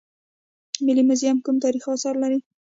ملي 0.85 1.03
موزیم 1.07 1.37
کوم 1.45 1.55
تاریخي 1.65 1.89
اثار 1.93 2.15
لري؟ 2.23 2.39